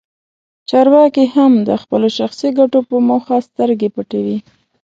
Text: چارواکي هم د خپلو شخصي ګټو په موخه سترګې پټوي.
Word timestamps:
چارواکي 0.69 1.25
هم 1.35 1.51
د 1.67 1.69
خپلو 1.81 2.07
شخصي 2.17 2.49
ګټو 2.59 2.79
په 2.89 2.95
موخه 3.07 3.35
سترګې 3.47 3.89
پټوي. 3.95 4.37